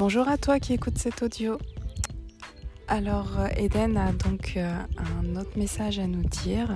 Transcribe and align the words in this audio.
Bonjour 0.00 0.28
à 0.28 0.38
toi 0.38 0.58
qui 0.58 0.72
écoute 0.72 0.96
cet 0.96 1.22
audio. 1.22 1.58
Alors 2.88 3.38
euh, 3.38 3.48
Eden 3.58 3.98
a 3.98 4.12
donc 4.12 4.54
euh, 4.56 4.74
un 4.96 5.36
autre 5.36 5.58
message 5.58 5.98
à 5.98 6.06
nous 6.06 6.22
dire. 6.22 6.70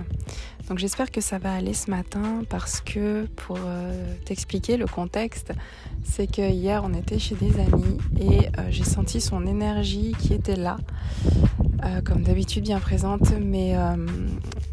Donc 0.69 0.77
j'espère 0.77 1.11
que 1.11 1.23
ça 1.23 1.39
va 1.39 1.55
aller 1.55 1.73
ce 1.73 1.91
matin 1.91 2.43
parce 2.51 2.83
que 2.83 3.25
pour 3.35 3.57
euh, 3.65 4.15
t'expliquer 4.27 4.77
le 4.77 4.87
contexte, 4.87 5.53
c'est 6.03 6.31
que 6.31 6.43
hier 6.43 6.83
on 6.85 6.93
était 6.93 7.19
chez 7.19 7.35
des 7.35 7.59
amis 7.61 7.97
et 8.21 8.51
j'ai 8.69 8.85
senti 8.85 9.23
son 9.23 9.47
énergie 9.47 10.15
qui 10.19 10.35
était 10.35 10.57
là, 10.57 10.77
comme 12.05 12.25
d'habitude 12.25 12.65
bien 12.65 12.79
présente, 12.79 13.33
mais 13.41 13.75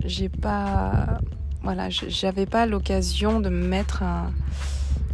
j'ai 0.03 0.27
pas, 0.27 1.21
j'avais 2.09 2.45
pas 2.45 2.65
l'occasion 2.65 3.39
de 3.39 3.47
me 3.47 3.65
mettre 3.65 4.03
un 4.03 4.33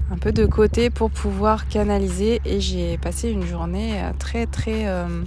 un 0.10 0.18
peu 0.18 0.32
de 0.32 0.46
côté 0.46 0.90
pour 0.90 1.12
pouvoir 1.12 1.68
canaliser 1.68 2.42
et 2.46 2.60
j'ai 2.60 2.98
passé 2.98 3.30
une 3.30 3.46
journée 3.46 4.02
euh, 4.02 4.12
très 4.18 4.46
très 4.46 4.88
euh, 4.88 5.24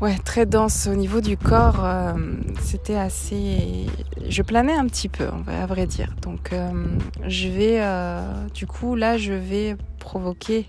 ouais 0.00 0.16
très 0.24 0.46
dense 0.46 0.86
au 0.86 0.94
niveau 0.94 1.20
du 1.20 1.36
corps 1.36 1.84
euh, 1.84 2.14
c'était 2.60 2.96
assez 2.96 3.86
je 4.28 4.42
planais 4.42 4.72
un 4.72 4.86
petit 4.86 5.08
peu 5.08 5.28
à 5.46 5.66
vrai 5.66 5.86
dire. 5.86 6.14
Donc 6.22 6.52
je 7.26 7.48
vais 7.48 7.80
du 8.54 8.66
coup 8.66 8.94
là 8.96 9.18
je 9.18 9.32
vais 9.32 9.76
provoquer 9.98 10.66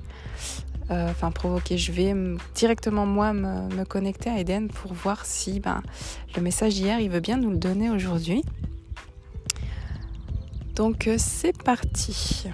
enfin 0.89 1.31
provoquer 1.31 1.77
je 1.77 1.91
vais 1.91 2.13
directement 2.53 3.05
moi 3.05 3.33
me, 3.33 3.83
connecter 3.85 4.29
à 4.29 4.39
Eden 4.39 4.67
pour 4.67 4.93
voir 4.93 5.25
si 5.25 5.59
ben, 5.59 5.81
le 6.35 6.41
message 6.41 6.75
d'hier 6.75 6.99
il 6.99 7.09
veut 7.09 7.21
bien 7.21 7.37
nous 7.37 7.51
le 7.51 7.57
donner 7.57 7.89
aujourd'hui 7.89 8.43
donc 10.75 11.07
euh, 11.07 11.15
c'est 11.17 11.57
parti. 11.63 12.47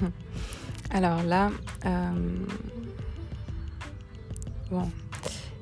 Alors 0.90 1.22
là, 1.22 1.50
euh, 1.86 2.10
bon, 4.70 4.90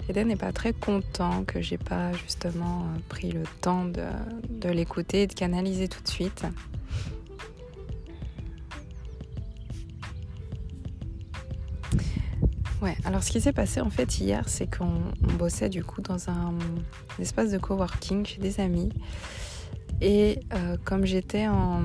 Eden 0.09 0.29
n'est 0.29 0.37
pas 0.37 0.53
très 0.53 0.73
content 0.73 1.45
que 1.45 1.61
j'ai 1.63 1.79
pas 1.79 2.13
justement 2.13 2.83
euh, 2.83 2.99
pris 3.09 3.31
le 3.31 3.45
temps 3.61 3.85
de, 3.85 4.69
l'écouter 4.69 5.23
et 5.23 5.27
de 5.27 5.33
canaliser 5.33 5.89
tout 5.89 6.03
de 6.03 6.09
suite. 6.09 6.45
Ouais, 12.81 12.97
alors 13.05 13.23
ce 13.23 13.31
qui 13.31 13.41
s'est 13.41 13.53
passé 13.53 13.81
en 13.81 13.91
fait 13.91 14.19
hier, 14.19 14.49
c'est 14.49 14.67
qu'on 14.67 15.01
bossait 15.39 15.69
du 15.69 15.85
coup 15.85 16.01
dans 16.01 16.29
un, 16.29 16.55
espace 17.21 17.53
de 17.53 17.59
coworking 17.59 18.27
chez 18.27 18.41
des 18.41 18.59
amis. 18.59 18.89
Et 20.01 20.41
euh, 20.53 20.77
comme 20.85 21.05
j'étais 21.07 21.47
en. 21.47 21.85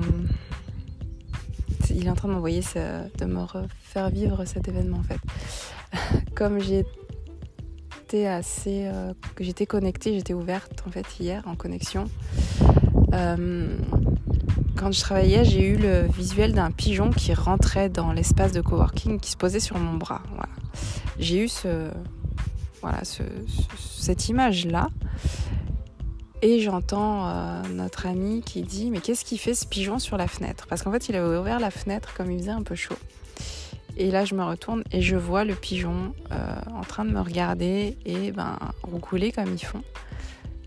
Il 1.90 2.06
est 2.06 2.10
en 2.10 2.14
train 2.14 2.28
de 2.28 2.34
m'envoyer, 2.34 2.62
de 3.18 3.24
me 3.24 3.44
faire 3.82 4.10
vivre 4.10 4.44
cet 4.44 4.68
événement 4.68 4.98
en 4.98 5.02
fait. 5.02 5.20
comme 6.34 6.58
j'ai 8.10 8.26
assez, 8.26 8.86
euh, 8.86 9.12
que 9.34 9.44
j'étais 9.44 9.66
connectée, 9.66 10.14
j'étais 10.14 10.34
ouverte 10.34 10.82
en 10.86 10.90
fait 10.90 11.06
hier 11.20 11.42
en 11.46 11.54
connexion. 11.54 12.08
Euh, 13.12 13.76
quand 14.76 14.92
je 14.92 15.00
travaillais, 15.00 15.44
j'ai 15.44 15.66
eu 15.66 15.76
le 15.76 16.06
visuel 16.06 16.52
d'un 16.52 16.70
pigeon 16.70 17.10
qui 17.10 17.34
rentrait 17.34 17.88
dans 17.88 18.12
l'espace 18.12 18.52
de 18.52 18.60
coworking, 18.60 19.18
qui 19.20 19.30
se 19.30 19.36
posait 19.36 19.60
sur 19.60 19.78
mon 19.78 19.94
bras. 19.94 20.22
J'ai 21.18 21.44
eu 21.44 21.48
ce, 21.48 21.90
voilà, 22.80 23.04
ce, 23.04 23.22
cette 23.78 24.28
image-là. 24.28 24.88
Et 26.40 26.60
j'entends 26.60 27.26
euh, 27.26 27.62
notre 27.72 28.06
ami 28.06 28.42
qui 28.42 28.62
dit 28.62 28.90
Mais 28.90 29.00
qu'est-ce 29.00 29.24
qu'il 29.24 29.40
fait 29.40 29.54
ce 29.54 29.66
pigeon 29.66 29.98
sur 29.98 30.16
la 30.16 30.28
fenêtre? 30.28 30.66
Parce 30.68 30.82
qu'en 30.82 30.92
fait, 30.92 31.08
il 31.08 31.16
avait 31.16 31.36
ouvert 31.36 31.58
la 31.58 31.72
fenêtre 31.72 32.14
comme 32.14 32.30
il 32.30 32.38
faisait 32.38 32.52
un 32.52 32.62
peu 32.62 32.76
chaud. 32.76 32.94
Et 33.98 34.12
là, 34.12 34.24
je 34.24 34.36
me 34.36 34.44
retourne 34.44 34.84
et 34.92 35.02
je 35.02 35.16
vois 35.16 35.44
le 35.44 35.56
pigeon 35.56 36.14
euh, 36.30 36.54
en 36.72 36.82
train 36.82 37.04
de 37.04 37.10
me 37.10 37.20
regarder 37.20 37.98
et 38.06 38.30
ben, 38.30 38.56
roucouler 38.84 39.32
comme 39.32 39.52
ils 39.52 39.64
font. 39.64 39.82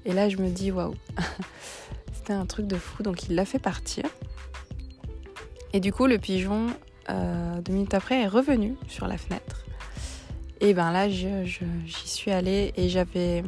Et 0.03 0.11
là, 0.11 0.27
je 0.27 0.35
me 0.35 0.49
dis, 0.49 0.69
waouh, 0.69 0.95
c'était 2.13 2.33
un 2.33 2.45
truc 2.45 2.67
de 2.67 2.75
fou. 2.75 3.03
Donc, 3.03 3.29
il 3.29 3.35
l'a 3.35 3.45
fait 3.45 3.57
partir. 3.57 4.03
Et 5.71 5.79
du 5.79 5.93
coup, 5.93 6.07
le 6.07 6.17
pigeon, 6.17 6.67
euh, 7.09 7.61
deux 7.61 7.71
minutes 7.71 7.93
après, 7.93 8.21
est 8.21 8.27
revenu 8.27 8.75
sur 8.89 9.07
la 9.07 9.17
fenêtre. 9.17 9.65
Et 10.59 10.73
ben 10.73 10.91
là, 10.91 11.09
j'y 11.09 11.47
suis 11.87 12.31
allée 12.31 12.73
et 12.75 12.89
j'avais. 12.89 13.43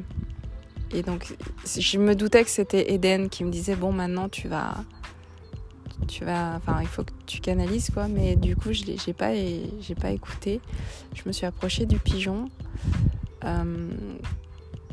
Et 0.93 1.03
donc, 1.03 1.35
je 1.65 1.97
me 1.99 2.15
doutais 2.15 2.43
que 2.43 2.49
c'était 2.49 2.93
Eden 2.93 3.29
qui 3.29 3.43
me 3.43 3.51
disait, 3.51 3.75
bon, 3.75 3.91
maintenant, 3.91 4.29
tu 4.29 4.47
vas 4.47 4.75
tu 6.07 6.25
vas, 6.25 6.55
enfin, 6.55 6.79
il 6.81 6.87
faut 6.87 7.03
que 7.03 7.12
tu 7.33 7.41
canalises 7.41 7.89
quoi. 7.89 8.07
Mais 8.07 8.35
du 8.35 8.55
coup, 8.55 8.71
je 8.71 8.83
j'ai 9.03 9.13
pas, 9.13 9.33
j'ai 9.33 9.95
pas 9.95 10.11
écouté. 10.11 10.61
Je 11.15 11.23
me 11.25 11.31
suis 11.31 11.45
approchée 11.45 11.85
du 11.85 11.97
pigeon. 11.97 12.49
Euh, 13.43 13.89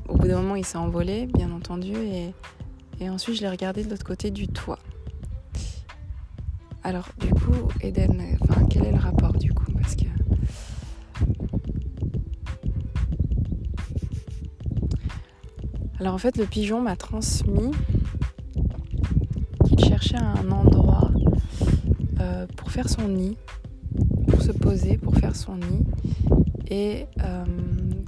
au 0.09 0.17
bout 0.17 0.27
d'un 0.27 0.41
moment, 0.43 0.57
il 0.57 0.65
s'est 0.65 0.79
envolé, 0.79 1.27
bien 1.27 1.53
entendu, 1.53 1.93
et, 1.95 2.33
et 2.99 3.09
ensuite 3.11 3.37
je 3.37 3.43
l'ai 3.43 3.51
regardé 3.51 3.85
de 3.85 3.91
l'autre 3.91 4.05
côté 4.05 4.31
du 4.31 4.49
toit. 4.49 4.79
Alors, 6.83 7.11
du 7.21 7.29
coup, 7.29 7.69
Eden, 7.83 8.21
enfin, 8.41 8.67
quel 8.69 8.87
est 8.87 8.93
le 8.93 8.99
rapport 8.99 9.35
du 9.35 9.53
coup? 9.53 9.71
Parce 9.73 9.95
que 9.95 10.07
alors 16.01 16.15
en 16.15 16.19
fait, 16.19 16.39
le 16.39 16.47
pigeon 16.47 16.81
m'a 16.81 16.97
transmis 16.97 17.71
qu'il 19.67 19.85
cherchait 19.85 20.17
un 20.17 20.51
endroit 20.51 20.80
euh, 22.21 22.47
pour 22.57 22.71
faire 22.71 22.89
son 22.89 23.09
nid, 23.09 23.37
pour 24.29 24.43
se 24.43 24.53
poser, 24.53 24.97
pour 24.97 25.17
faire 25.17 25.37
son 25.37 25.57
nid. 25.57 25.85
Et 26.69 27.07
euh, 27.21 27.45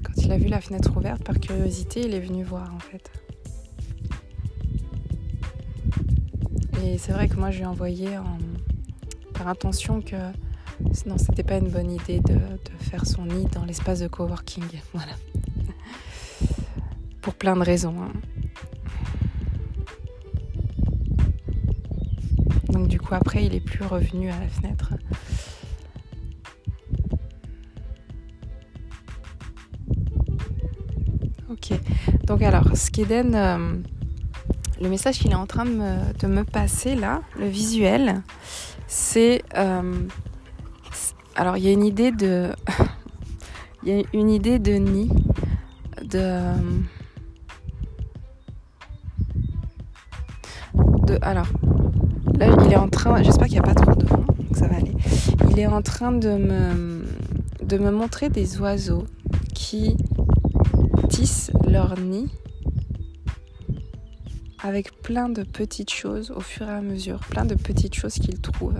quand 0.05 0.23
il 0.23 0.31
a 0.31 0.39
vu 0.39 0.47
la 0.49 0.61
fenêtre 0.61 0.97
ouverte, 0.97 1.25
par 1.25 1.41
curiosité, 1.41 2.03
il 2.05 2.15
est 2.15 2.21
venu 2.21 2.45
voir 2.45 2.73
en 2.75 2.79
fait. 2.79 3.11
Et 6.85 6.99
c'est 6.99 7.13
vrai 7.13 7.29
que 7.29 7.37
moi, 7.37 7.51
je 7.51 7.59
lui 7.59 7.65
ai 7.65 7.67
envoyé 7.67 8.09
par 9.35 9.49
intention 9.49 10.01
que 10.01 10.17
non, 11.07 11.17
c'était 11.19 11.43
pas 11.43 11.59
une 11.59 11.69
bonne 11.69 11.91
idée 11.91 12.21
de, 12.21 12.39
faire 12.81 13.07
son 13.07 13.25
nid 13.25 13.47
dans 13.47 13.65
l'espace 13.65 14.01
de 14.01 14.09
coworking. 14.09 14.65
Voilà. 14.93 15.13
Pour 17.21 17.35
plein 17.35 17.57
de 17.57 17.63
raisons. 17.63 17.95
Hein. 18.03 18.13
Coup 23.03 23.15
après 23.15 23.45
il 23.45 23.55
est 23.55 23.61
plus 23.61 23.85
revenu 23.85 24.31
à 24.31 24.39
la 24.39 24.49
fenêtre. 24.49 24.95
Ok. 31.53 31.79
Donc 32.25 32.43
alors, 32.43 32.75
Skeden, 32.75 33.35
euh, 33.35 33.77
le 34.81 34.89
message 34.89 35.19
qu'il 35.19 35.33
est 35.33 35.37
en 35.37 35.47
train 35.47 35.67
de 35.67 36.27
me, 36.27 36.43
passer 36.45 36.95
là, 36.95 37.23
le 37.39 37.47
visuel, 37.47 38.23
c'est... 38.87 39.43
Euh, 39.57 40.09
alors 41.37 41.57
il 41.57 41.65
y 41.65 41.69
a 41.69 41.73
une 41.73 41.85
idée 41.85 42.11
de... 42.11 42.51
Il 43.85 43.89
y 43.89 44.01
a 44.01 44.05
une 44.13 44.31
idée 44.31 44.61
de 44.61 44.75
nid, 44.75 45.11
de... 46.05 46.53
de 51.05 51.19
alors, 51.21 51.49
Il 52.45 52.73
est 52.73 52.77
en 52.77 52.89
train, 52.89 53.23
j'espère 53.23 53.47
qu'il 53.47 53.61
n'y 53.61 53.69
a 53.69 53.75
pas 53.75 53.75
trop 53.75 53.95
de 53.95 54.05
vent, 54.05 54.25
donc 54.39 54.57
ça 54.57 54.67
va 54.67 54.77
aller. 54.77 54.93
Il 55.51 55.59
est 55.59 55.67
en 55.67 55.83
train 55.83 56.13
de 56.13 56.31
me, 56.31 57.05
de 57.63 57.79
me 57.79 57.91
montrer 57.91 58.31
des 58.31 58.61
oiseaux 58.61 59.05
qui 59.55 59.97
tissent 61.09 61.53
leur 61.69 61.99
nid 61.99 62.29
avec 64.63 65.03
plein 65.03 65.29
de 65.29 65.43
petites 65.43 65.91
choses 65.91 66.33
au 66.33 66.41
fur 66.41 66.69
et 66.69 66.73
à 66.73 66.81
mesure, 66.81 67.21
plein 67.21 67.45
de 67.45 67.55
petites 67.55 67.95
choses 67.95 68.15
qu'ils 68.15 68.41
trouvent. 68.41 68.75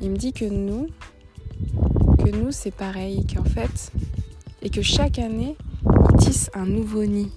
Il 0.00 0.10
me 0.10 0.16
dit 0.16 0.32
que 0.32 0.44
nous, 0.44 0.88
que 2.18 2.30
nous 2.30 2.50
c'est 2.50 2.74
pareil, 2.74 3.26
qu'en 3.26 3.44
fait, 3.44 3.92
et 4.62 4.70
que 4.70 4.82
chaque 4.82 5.18
année, 5.18 5.56
ils 5.84 6.16
tissent 6.16 6.50
un 6.54 6.66
nouveau 6.66 7.04
nid 7.04 7.30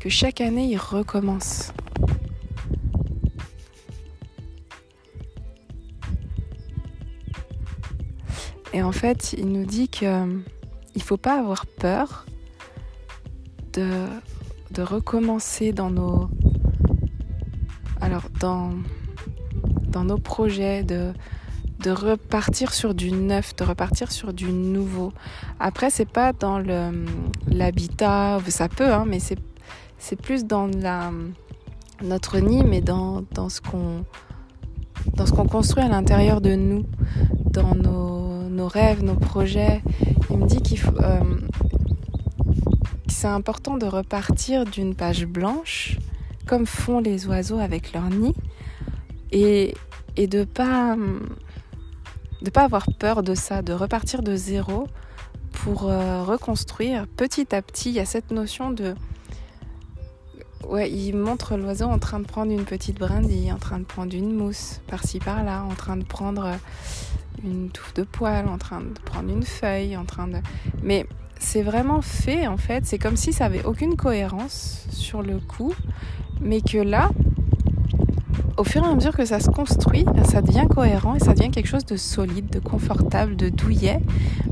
que 0.00 0.08
chaque 0.08 0.40
année 0.40 0.66
il 0.66 0.78
recommence. 0.78 1.72
Et 8.72 8.82
en 8.82 8.92
fait, 8.92 9.34
il 9.34 9.52
nous 9.52 9.64
dit 9.66 9.88
qu'il 9.88 10.08
euh, 10.08 10.26
ne 10.94 11.00
faut 11.00 11.16
pas 11.16 11.38
avoir 11.38 11.66
peur 11.66 12.24
de, 13.72 14.06
de 14.70 14.82
recommencer 14.82 15.72
dans 15.72 15.90
nos. 15.90 16.28
Alors, 18.00 18.24
dans. 18.40 18.70
dans 19.88 20.04
nos 20.04 20.18
projets, 20.18 20.84
de, 20.84 21.12
de 21.80 21.90
repartir 21.90 22.72
sur 22.72 22.94
du 22.94 23.10
neuf, 23.10 23.56
de 23.56 23.64
repartir 23.64 24.12
sur 24.12 24.32
du 24.32 24.52
nouveau. 24.52 25.12
Après, 25.58 25.90
c'est 25.90 26.08
pas 26.08 26.32
dans 26.32 26.62
l'habitat, 27.48 28.38
ça 28.48 28.68
peut, 28.68 28.92
hein, 28.92 29.04
mais 29.06 29.18
c'est, 29.18 29.38
c'est 30.00 30.20
plus 30.20 30.44
dans 30.44 30.68
notre 32.02 32.38
nid, 32.38 32.64
mais 32.64 32.80
dans, 32.80 33.22
dans 33.32 33.48
ce 33.48 33.60
qu'on 33.60 34.04
dans 35.14 35.24
ce 35.24 35.32
qu'on 35.32 35.46
construit 35.46 35.82
à 35.82 35.88
l'intérieur 35.88 36.40
de 36.40 36.54
nous, 36.54 36.84
dans 37.46 37.74
nos, 37.74 38.48
nos, 38.48 38.68
rêves, 38.68 39.02
nos 39.02 39.14
projets. 39.14 39.82
Il 40.30 40.38
me 40.38 40.46
dit 40.46 40.60
qu'il 40.60 40.78
faut, 40.78 40.98
euh, 41.00 41.20
c'est 43.06 43.26
important 43.26 43.76
de 43.76 43.86
repartir 43.86 44.64
d'une 44.64 44.94
page 44.94 45.26
blanche, 45.26 45.98
comme 46.46 46.66
font 46.66 47.00
les 47.00 47.26
oiseaux 47.26 47.58
avec 47.58 47.92
leur 47.92 48.10
nid, 48.10 48.34
et, 49.32 49.74
et 50.16 50.26
de 50.26 50.44
pas 50.44 50.96
de 52.42 52.50
pas 52.50 52.62
avoir 52.62 52.86
peur 52.98 53.22
de 53.22 53.34
ça, 53.34 53.62
de 53.62 53.72
repartir 53.72 54.22
de 54.22 54.34
zéro 54.34 54.86
pour 55.52 55.88
euh, 55.88 56.22
reconstruire 56.22 57.06
petit 57.06 57.54
à 57.54 57.60
petit. 57.60 57.90
Il 57.90 57.96
y 57.96 58.00
a 58.00 58.06
cette 58.06 58.30
notion 58.30 58.70
de 58.70 58.94
ouais, 60.68 60.90
il 60.90 61.16
montre 61.16 61.56
l'oiseau 61.56 61.86
en 61.86 61.98
train 61.98 62.20
de 62.20 62.26
prendre 62.26 62.52
une 62.52 62.64
petite 62.64 62.98
brindille, 62.98 63.52
en 63.52 63.58
train 63.58 63.78
de 63.78 63.84
prendre 63.84 64.14
une 64.14 64.34
mousse 64.34 64.80
par-ci 64.86 65.18
par-là, 65.18 65.64
en 65.64 65.74
train 65.74 65.96
de 65.96 66.04
prendre 66.04 66.56
une 67.44 67.70
touffe 67.70 67.94
de 67.94 68.02
poils, 68.02 68.48
en 68.48 68.58
train 68.58 68.80
de 68.80 69.00
prendre 69.04 69.30
une 69.30 69.42
feuille, 69.42 69.96
en 69.96 70.04
train 70.04 70.26
de 70.26 70.36
mais 70.82 71.06
c'est 71.38 71.62
vraiment 71.62 72.02
fait 72.02 72.46
en 72.46 72.56
fait, 72.56 72.86
c'est 72.86 72.98
comme 72.98 73.16
si 73.16 73.32
ça 73.32 73.46
avait 73.46 73.64
aucune 73.64 73.96
cohérence 73.96 74.86
sur 74.90 75.22
le 75.22 75.38
coup, 75.38 75.74
mais 76.40 76.60
que 76.60 76.78
là, 76.78 77.10
au 78.56 78.64
fur 78.64 78.84
et 78.84 78.86
à 78.86 78.94
mesure 78.94 79.16
que 79.16 79.24
ça 79.24 79.40
se 79.40 79.48
construit, 79.50 80.04
ben, 80.04 80.24
ça 80.24 80.42
devient 80.42 80.66
cohérent 80.68 81.14
et 81.14 81.18
ça 81.18 81.32
devient 81.32 81.50
quelque 81.50 81.68
chose 81.68 81.86
de 81.86 81.96
solide, 81.96 82.50
de 82.50 82.58
confortable, 82.58 83.36
de 83.36 83.48
douillet 83.48 84.00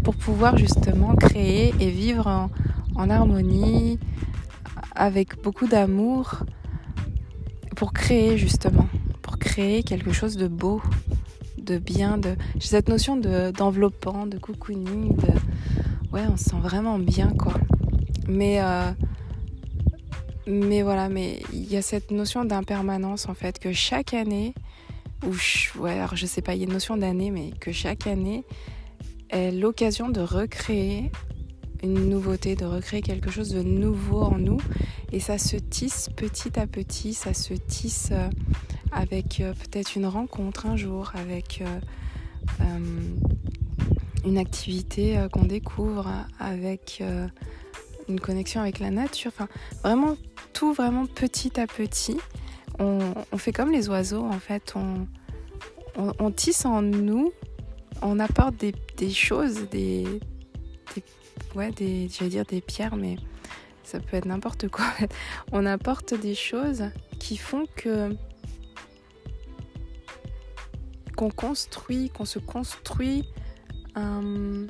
pour 0.03 0.17
pouvoir 0.17 0.57
justement 0.57 1.15
créer 1.15 1.75
et 1.79 1.91
vivre 1.91 2.27
en, 2.27 2.51
en 2.97 3.11
harmonie, 3.11 3.99
avec 4.99 5.41
beaucoup 5.43 5.69
d'amour, 5.69 6.41
pour 7.77 7.93
créer 7.93 8.37
justement, 8.37 8.89
pour 9.23 9.39
créer 9.39 9.85
quelque 9.85 10.13
chose 10.13 10.37
de 10.37 10.49
beau, 10.49 10.83
de 11.57 11.79
bien, 11.79 12.19
de 12.19 12.35
j'ai 12.57 12.69
cette 12.69 12.89
notion 12.89 13.17
de 13.17 13.53
d'enveloppant, 13.53 14.27
de 14.27 14.37
cocooning, 14.37 15.17
de 15.17 15.33
ouais, 16.13 16.23
on 16.29 16.37
se 16.37 16.45
sent 16.45 16.61
vraiment 16.61 16.99
bien 16.99 17.33
quoi. 17.39 17.55
Mais 18.29 18.61
euh, 18.61 18.91
mais 20.49 20.83
voilà, 20.83 21.09
mais 21.09 21.41
il 21.53 21.71
y 21.71 21.77
a 21.77 21.83
cette 21.83 22.11
notion 22.11 22.45
d'impermanence 22.45 23.29
en 23.29 23.35
fait 23.35 23.61
que 23.61 23.73
chaque 23.73 24.15
année 24.15 24.55
ou 25.25 25.85
alors 25.87 26.17
je 26.17 26.27
sais 26.27 26.43
pas, 26.43 26.55
il 26.55 26.59
y 26.59 26.63
a 26.63 26.67
une 26.67 26.73
notion 26.73 26.97
d'année 26.97 27.31
mais 27.31 27.51
que 27.61 27.71
chaque 27.71 28.09
année 28.09 28.45
est 29.31 29.53
l'occasion 29.53 30.09
de 30.09 30.21
recréer 30.21 31.13
une 31.83 32.09
nouveauté, 32.09 32.57
de 32.57 32.65
recréer 32.65 33.03
quelque 33.03 33.31
chose 33.31 33.51
de 33.51 33.63
nouveau 33.63 34.23
en 34.23 34.39
nous. 34.39 34.59
Et 35.13 35.21
ça 35.21 35.39
se 35.39 35.57
tisse 35.57 36.09
petit 36.17 36.59
à 36.59 36.67
petit, 36.67 37.15
ça 37.15 37.35
se 37.35 37.55
tisse 37.55 38.11
euh, 38.13 38.29
avec 38.93 39.41
euh, 39.41 39.53
peut-être 39.55 39.97
une 39.97 40.07
rencontre 40.07 40.67
un 40.67 40.77
jour, 40.77 41.13
avec 41.15 41.63
une 44.25 44.39
activité 44.39 45.19
euh, 45.19 45.29
qu'on 45.29 45.45
découvre 45.45 46.09
avec 46.39 46.99
euh, 47.01 47.27
une 48.09 48.21
connexion 48.21 48.61
avec 48.61 48.79
la 48.79 48.91
nature. 48.91 49.33
Enfin, 49.35 49.49
vraiment 49.83 50.17
tout 50.53 50.73
vraiment 50.73 51.07
petit 51.07 51.59
à 51.61 51.67
petit. 51.67 52.19
On, 52.79 53.01
fait 53.39 53.53
comme 53.53 53.73
les 53.73 53.89
oiseaux 53.89 54.25
en 54.25 54.39
fait. 54.39 54.75
On, 54.77 56.31
tisse 56.31 56.65
en 56.65 56.81
nous, 56.81 57.33
on 58.03 58.21
apporte 58.21 58.55
des, 58.55 59.11
choses, 59.11 59.69
des 59.69 60.05
ouais, 61.55 61.71
des, 61.73 62.09
j'allais 62.09 62.31
dire 62.31 62.45
des 62.45 62.61
pierres, 62.61 62.97
mais 62.97 63.17
ça 63.83 64.01
peut 64.01 64.17
être 64.17 64.27
n'importe 64.27 64.69
quoi. 64.69 64.87
On 65.53 65.67
apporte 65.67 66.15
des 66.15 66.35
choses 66.35 66.85
qui 67.19 67.37
font 67.37 67.65
que 67.77 68.17
qu'on 71.17 71.31
construit, 71.31 72.11
qu'on 72.11 72.25
se 72.25 72.39
construit 72.39 73.25
un... 73.97 74.67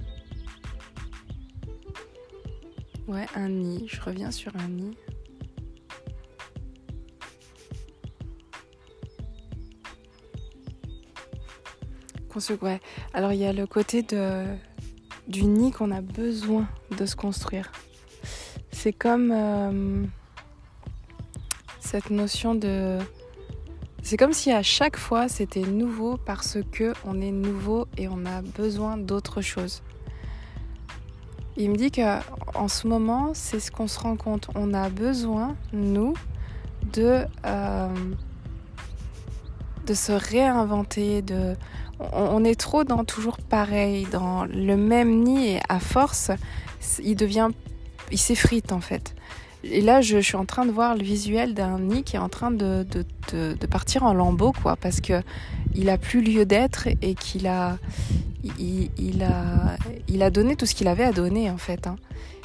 Ouais, 3.06 3.26
un 3.34 3.48
nid. 3.48 3.86
Je 3.86 4.00
reviens 4.00 4.30
sur 4.30 4.56
un 4.56 4.68
nid. 4.68 4.96
Ouais. 12.62 12.80
Alors 13.14 13.32
il 13.32 13.40
y 13.40 13.44
a 13.44 13.52
le 13.52 13.66
côté 13.66 14.02
de, 14.02 14.46
du 15.28 15.44
nid 15.44 15.70
qu'on 15.70 15.90
a 15.90 16.00
besoin 16.00 16.66
de 16.96 17.06
se 17.06 17.14
construire. 17.14 17.70
C'est 18.72 18.92
comme 18.92 19.30
euh, 19.32 20.04
cette 21.80 22.10
notion 22.10 22.54
de 22.54 22.98
c'est 24.02 24.16
comme 24.16 24.32
si 24.32 24.50
à 24.52 24.62
chaque 24.62 24.96
fois 24.96 25.28
c'était 25.28 25.62
nouveau 25.62 26.16
parce 26.16 26.58
que 26.72 26.94
on 27.04 27.20
est 27.20 27.30
nouveau 27.30 27.86
et 27.96 28.08
on 28.08 28.24
a 28.24 28.42
besoin 28.42 28.96
d'autre 28.96 29.42
chose. 29.42 29.82
Il 31.56 31.70
me 31.70 31.76
dit 31.76 31.90
que 31.90 32.02
en 32.54 32.68
ce 32.68 32.86
moment, 32.86 33.32
c'est 33.34 33.58
ce 33.58 33.72
qu'on 33.72 33.88
se 33.88 33.98
rend 33.98 34.16
compte. 34.16 34.48
On 34.54 34.72
a 34.72 34.88
besoin, 34.88 35.56
nous, 35.72 36.14
de 36.92 37.24
euh, 37.44 37.88
de 39.84 39.94
se 39.94 40.12
réinventer. 40.12 41.20
De, 41.22 41.56
on, 42.00 42.44
est 42.44 42.58
trop 42.58 42.84
dans 42.84 43.04
toujours 43.04 43.38
pareil, 43.38 44.06
dans 44.10 44.44
le 44.44 44.76
même 44.76 45.22
nid 45.22 45.54
et 45.54 45.60
à 45.68 45.80
force, 45.80 46.30
il 47.02 47.16
devient, 47.16 47.48
il 48.12 48.18
s'effrite 48.18 48.72
en 48.72 48.80
fait. 48.80 49.14
Et 49.64 49.80
là, 49.80 50.00
je, 50.00 50.18
suis 50.18 50.36
en 50.36 50.44
train 50.44 50.64
de 50.64 50.70
voir 50.70 50.94
le 50.94 51.02
visuel 51.02 51.52
d'un 51.52 51.80
nid 51.80 52.04
qui 52.04 52.16
est 52.16 52.20
en 52.20 52.28
train 52.28 52.50
de, 52.50 52.86
de, 53.32 53.66
partir 53.66 54.04
en 54.04 54.14
lambeaux, 54.14 54.52
quoi, 54.52 54.76
parce 54.76 55.00
que 55.00 55.20
il 55.74 55.90
a 55.90 55.98
plus 55.98 56.22
lieu 56.22 56.46
d'être 56.46 56.86
et 57.02 57.14
qu'il 57.14 57.46
a, 57.48 57.76
il, 58.58 59.22
a, 59.22 59.76
il 60.06 60.22
a 60.22 60.30
donné 60.30 60.54
tout 60.54 60.64
ce 60.64 60.74
qu'il 60.74 60.86
avait 60.86 61.04
à 61.04 61.12
donner, 61.12 61.50
en 61.50 61.58
fait. 61.58 61.86
Hein. 61.86 61.96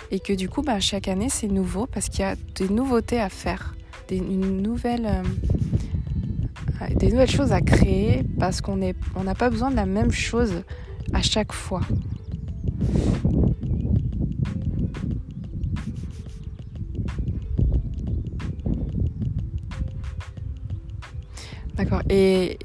Et 0.09 0.19
que 0.19 0.33
du 0.33 0.49
coup, 0.49 0.63
bah, 0.63 0.79
chaque 0.79 1.07
année, 1.07 1.29
c'est 1.29 1.47
nouveau 1.47 1.85
parce 1.85 2.09
qu'il 2.09 2.21
y 2.21 2.23
a 2.23 2.35
des 2.55 2.67
nouveautés 2.67 3.19
à 3.19 3.29
faire, 3.29 3.75
des, 4.07 4.17
une 4.17 4.61
nouvelle, 4.61 5.05
euh, 5.05 5.23
des 6.89 7.11
nouvelles 7.11 7.29
choses 7.29 7.51
à 7.51 7.61
créer 7.61 8.23
parce 8.39 8.61
qu'on 8.61 8.77
n'a 8.77 8.93
on 9.15 9.23
pas 9.33 9.49
besoin 9.49 9.71
de 9.71 9.75
la 9.75 9.85
même 9.85 10.11
chose 10.11 10.63
à 11.13 11.21
chaque 11.21 11.53
fois. 11.53 11.81
D'accord. 21.75 22.01
Et 22.09 22.59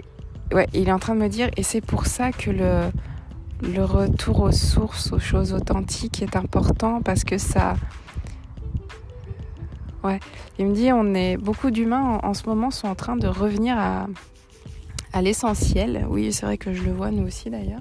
ouais, 0.53 0.67
il 0.75 0.89
est 0.89 0.93
en 0.93 0.99
train 0.99 1.15
de 1.15 1.21
me 1.21 1.29
dire, 1.29 1.51
et 1.57 1.63
c'est 1.63 1.81
pour 1.81 2.07
ça 2.07 2.31
que 2.31 2.51
le, 2.51 2.91
le 3.63 3.85
retour 3.85 4.41
aux 4.41 4.53
sources, 4.53 5.13
aux 5.13 5.19
choses 5.19 5.53
authentiques 5.53 6.23
est 6.23 6.37
important 6.37 7.01
parce 7.03 7.25
que 7.25 7.39
ça. 7.39 7.75
Ouais, 10.05 10.21
il 10.59 10.67
me 10.67 10.75
dit, 10.75 10.93
on 10.93 11.15
est 11.15 11.37
beaucoup 11.37 11.71
d'humains 11.71 12.21
en, 12.23 12.35
ce 12.35 12.47
moment 12.47 12.71
sont 12.71 12.89
en 12.89 12.95
train 12.95 13.17
de 13.17 13.27
revenir 13.27 13.77
à, 13.79 14.07
l'essentiel. 15.21 16.07
Oui, 16.09 16.33
c'est 16.33 16.47
vrai 16.47 16.59
que 16.59 16.73
je 16.73 16.83
le 16.85 16.93
vois 16.93 17.11
nous 17.11 17.27
aussi 17.27 17.51
d'ailleurs. 17.51 17.81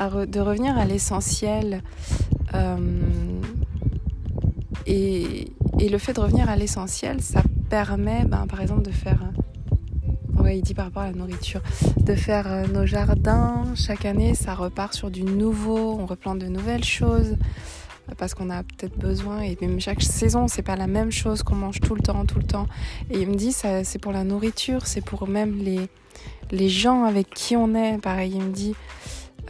de 0.00 0.40
revenir 0.40 0.78
à 0.78 0.84
l'essentiel. 0.86 1.82
Euh, 2.54 2.76
et, 4.86 5.52
et, 5.78 5.88
le 5.88 5.98
fait 5.98 6.14
de 6.14 6.20
revenir 6.20 6.48
à 6.48 6.56
l'essentiel, 6.56 7.20
ça 7.20 7.42
permet, 7.68 8.24
ben, 8.24 8.46
par 8.46 8.62
exemple, 8.62 8.82
de 8.82 8.92
faire 8.92 9.18
il 10.54 10.62
dit 10.62 10.74
par 10.74 10.86
rapport 10.86 11.02
à 11.02 11.06
la 11.06 11.12
nourriture, 11.12 11.60
de 12.00 12.14
faire 12.14 12.46
euh, 12.46 12.66
nos 12.66 12.86
jardins. 12.86 13.64
Chaque 13.74 14.04
année, 14.04 14.34
ça 14.34 14.54
repart 14.54 14.94
sur 14.94 15.10
du 15.10 15.22
nouveau, 15.22 15.98
on 15.98 16.06
replante 16.06 16.38
de 16.38 16.46
nouvelles 16.46 16.84
choses 16.84 17.36
parce 18.18 18.34
qu'on 18.34 18.50
a 18.50 18.62
peut-être 18.62 18.98
besoin 18.98 19.40
et 19.40 19.56
même 19.60 19.80
chaque 19.80 20.02
saison 20.02 20.48
c'est 20.48 20.62
pas 20.62 20.76
la 20.76 20.86
même 20.86 21.10
chose 21.10 21.42
qu'on 21.42 21.54
mange 21.56 21.80
tout 21.80 21.94
le 21.94 22.02
temps 22.02 22.24
tout 22.24 22.38
le 22.38 22.46
temps 22.46 22.66
et 23.10 23.20
il 23.20 23.28
me 23.28 23.34
dit 23.34 23.52
ça 23.52 23.84
c'est 23.84 23.98
pour 23.98 24.12
la 24.12 24.24
nourriture 24.24 24.86
c'est 24.86 25.04
pour 25.04 25.28
même 25.28 25.58
les 25.58 25.88
les 26.50 26.68
gens 26.68 27.04
avec 27.04 27.30
qui 27.30 27.56
on 27.56 27.74
est 27.74 27.98
pareil 27.98 28.32
il 28.36 28.42
me 28.42 28.52
dit 28.52 28.74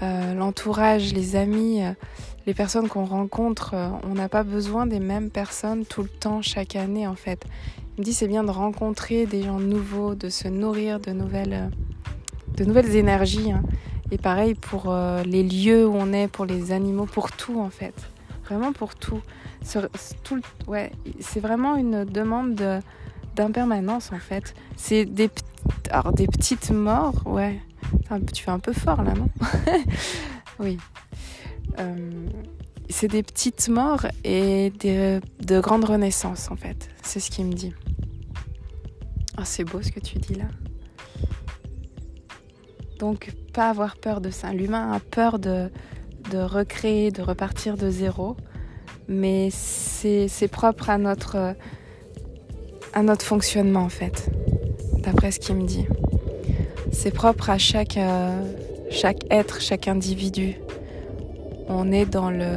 euh, 0.03 0.35
l'entourage 0.35 1.13
les 1.13 1.37
amis 1.37 1.81
les 2.47 2.55
personnes 2.55 2.89
qu'on 2.89 3.05
rencontre 3.05 3.75
on 4.05 4.15
n'a 4.15 4.29
pas 4.29 4.43
besoin 4.43 4.87
des 4.87 5.01
mêmes 5.01 5.31
personnes 5.31 5.85
tout 5.85 6.03
le 6.03 6.09
temps 6.09 6.43
chaque 6.43 6.77
année 6.77 7.07
en 7.07 7.17
fait 7.17 7.45
il 7.97 8.01
me 8.01 8.05
dit 8.05 8.13
c'est 8.13 8.29
bien 8.29 8.45
de 8.45 8.51
rencontrer 8.51 9.25
des 9.25 9.43
gens 9.43 9.59
nouveaux, 9.59 10.15
de 10.15 10.29
se 10.29 10.49
nourrir 10.49 11.01
de 11.01 11.13
nouvelles, 11.13 11.55
euh, 11.55 12.55
de 12.59 12.65
nouvelles 12.67 12.95
énergies. 12.95 13.53
Hein. 13.53 13.63
Et 14.11 14.19
pareil 14.19 14.55
pour 14.55 14.91
euh, 14.91 15.23
les 15.23 15.43
lieux 15.43 15.87
où 15.87 15.95
on 15.95 16.13
est, 16.13 16.29
pour 16.29 16.45
les 16.45 16.73
animaux, 16.73 17.07
pour 17.07 17.33
tout 17.33 17.59
en 17.59 17.71
fait. 17.71 17.95
Vraiment 18.47 18.73
pour 18.73 18.95
tout. 18.95 19.21
tout 20.23 20.41
ouais, 20.69 20.93
c'est 21.21 21.41
vraiment 21.41 21.75
une 21.75 22.05
demande 22.05 22.83
d'impermanence 23.35 24.13
en 24.13 24.19
fait. 24.19 24.55
C'est 24.77 25.05
des, 25.05 25.31
Alors, 25.91 26.13
des 26.13 26.29
petites 26.29 26.71
morts, 26.71 27.23
ouais. 27.27 27.61
Tu 28.33 28.45
fais 28.45 28.51
un 28.51 28.61
peu 28.61 28.73
fort 28.73 29.03
là, 29.03 29.15
non? 29.15 29.29
Oui. 30.59 30.79
Euh, 31.79 32.29
c'est 32.89 33.09
des 33.09 33.23
petites 33.23 33.69
morts 33.69 34.07
et 34.25 34.71
des, 34.71 35.21
de 35.45 35.61
grandes 35.61 35.85
renaissances, 35.85 36.51
en 36.51 36.57
fait. 36.57 36.89
C'est 37.03 37.21
ce 37.21 37.31
qu'il 37.31 37.47
me 37.47 37.53
dit. 37.53 37.75
Oh, 39.39 39.43
c'est 39.45 39.65
beau 39.65 39.83
ce 39.83 39.91
que 39.91 40.01
tu 40.01 40.19
dis 40.19 40.35
là. 40.35 40.47
Donc, 42.99 43.33
pas 43.53 43.69
avoir 43.69 43.97
peur 43.97 44.21
de 44.21 44.31
ça. 44.31 44.53
L'humain 44.53 44.93
a 44.93 45.01
peur 45.01 45.39
de, 45.39 45.71
de 46.31 46.39
recréer, 46.39 47.11
de 47.11 47.23
repartir 47.23 47.77
de 47.77 47.91
zéro. 47.91 48.37
Mais 49.09 49.51
c'est 49.51 50.49
propre 50.51 50.91
à 50.91 50.99
notre, 50.99 51.55
à 52.93 53.03
notre 53.03 53.25
fonctionnement, 53.25 53.83
en 53.83 53.89
fait. 53.89 54.31
D'après 54.99 55.31
ce 55.31 55.39
qu'il 55.39 55.57
me 55.57 55.67
dit. 55.67 55.87
C'est 56.93 57.13
propre 57.13 57.51
à 57.51 57.59
chaque, 57.59 57.97
euh, 57.97 58.41
chaque 58.91 59.19
être, 59.31 59.61
chaque 59.61 59.87
individu. 59.89 60.57
On 61.69 61.93
est 61.93 62.07
dans 62.07 62.31
le. 62.31 62.57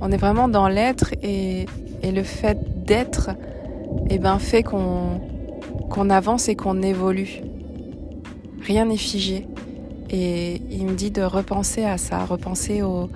On 0.00 0.12
est 0.12 0.16
vraiment 0.16 0.48
dans 0.48 0.68
l'être 0.68 1.12
et, 1.22 1.66
et 2.02 2.12
le 2.12 2.22
fait 2.22 2.58
d'être 2.84 3.30
eh 4.10 4.18
ben, 4.18 4.38
fait 4.38 4.62
qu'on 4.62 5.20
qu'on 5.88 6.10
avance 6.10 6.48
et 6.48 6.54
qu'on 6.54 6.82
évolue. 6.82 7.40
Rien 8.60 8.86
n'est 8.86 8.96
figé. 8.96 9.46
Et 10.10 10.62
il 10.70 10.86
me 10.86 10.94
dit 10.94 11.10
de 11.10 11.22
repenser 11.22 11.84
à 11.84 11.98
ça, 11.98 12.24
repenser 12.24 12.82
aux, 12.82 13.10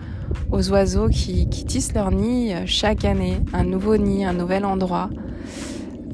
aux 0.50 0.70
oiseaux 0.70 1.08
qui, 1.08 1.48
qui, 1.48 1.64
tissent 1.64 1.94
leur 1.94 2.10
nid 2.10 2.52
chaque 2.66 3.04
année, 3.04 3.38
un 3.52 3.64
nouveau 3.64 3.96
nid, 3.96 4.24
un 4.24 4.34
nouvel 4.34 4.64
endroit, 4.64 5.08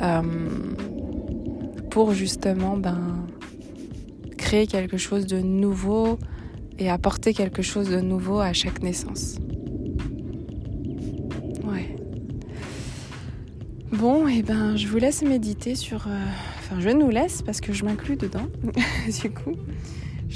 euh, 0.02 0.22
pour 1.90 2.12
justement 2.12 2.76
ben, 2.76 3.26
créer 4.36 4.66
quelque 4.66 4.96
chose 4.96 5.26
de 5.26 5.40
nouveau 5.40 6.18
et 6.78 6.88
apporter 6.88 7.34
quelque 7.34 7.62
chose 7.62 7.90
de 7.90 8.00
nouveau 8.00 8.38
à 8.38 8.52
chaque 8.52 8.82
naissance. 8.82 9.36
Ouais. 11.64 11.96
Bon, 13.92 14.28
et 14.28 14.36
eh 14.38 14.42
ben, 14.42 14.76
je 14.76 14.86
vous 14.86 14.98
laisse 14.98 15.22
méditer 15.22 15.74
sur. 15.74 16.06
Euh, 16.06 16.24
enfin, 16.58 16.80
je 16.80 16.90
nous 16.90 17.10
laisse 17.10 17.42
parce 17.42 17.60
que 17.60 17.72
je 17.72 17.84
m'inclus 17.84 18.16
dedans. 18.16 18.46
du 19.22 19.30
coup, 19.30 19.56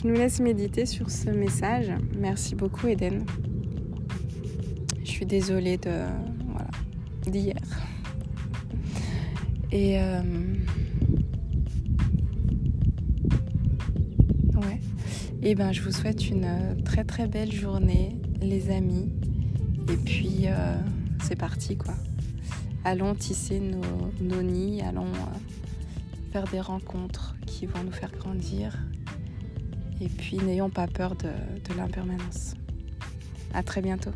je 0.03 0.09
nous 0.09 0.15
laisse 0.15 0.41
méditer 0.41 0.87
sur 0.87 1.11
ce 1.11 1.31
message. 1.31 1.93
Merci 2.19 2.55
beaucoup, 2.55 2.89
Eden. 2.89 3.25
Je 5.05 5.11
suis 5.11 5.27
désolée 5.27 5.79
de. 5.79 6.07
Voilà. 6.47 6.71
D'hier. 7.27 7.57
Et. 9.71 10.01
Euh, 10.01 10.23
ouais. 14.57 14.81
Et 15.43 15.55
ben, 15.55 15.73
je 15.73 15.83
vous 15.83 15.93
souhaite 15.93 16.29
une 16.29 16.83
très 16.85 17.05
très 17.05 17.27
belle 17.27 17.53
journée, 17.53 18.17
les 18.41 18.71
amis. 18.71 19.13
Et 19.89 19.97
puis, 19.97 20.47
euh, 20.47 20.77
c'est 21.23 21.37
parti, 21.37 21.77
quoi 21.77 21.95
allons 22.85 23.15
tisser 23.15 23.61
nos, 23.61 24.43
nids, 24.43 24.83
allons 24.83 25.07
euh, 25.07 26.33
faire 26.33 26.45
des 26.45 26.61
rencontres 26.61 27.37
qui 27.47 27.67
vont 27.67 27.83
nous 27.85 27.93
faire 27.93 28.11
grandir. 28.11 28.79
Et 30.03 30.09
puis 30.09 30.37
n'ayons 30.39 30.69
pas 30.69 30.89
peur 30.89 31.15
de, 31.15 31.29
l'impermanence. 31.77 32.55
À 33.55 33.63
très 33.63 33.81
bientôt. 33.81 34.11